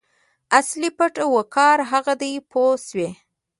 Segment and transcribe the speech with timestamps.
[0.59, 3.09] اصلي پت او وقار هغه دی پوه شوې!.